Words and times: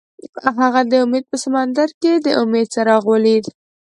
هغه 0.61 0.81
د 0.91 0.93
امید 1.03 1.25
په 1.31 1.37
سمندر 1.43 1.89
کې 2.01 2.11
د 2.25 2.27
امید 2.41 2.67
څراغ 2.73 3.03
ولید. 3.13 3.45